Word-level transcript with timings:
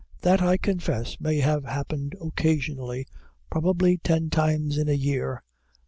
That 0.21 0.41
I 0.41 0.57
confess 0.57 1.19
may 1.19 1.37
have 1.41 1.63
happened 1.63 2.15
occasionally, 2.19 3.05
probably 3.51 3.99
ten 3.99 4.31
times 4.31 4.79
in 4.79 4.89
a 4.89 4.93
year. 4.93 5.43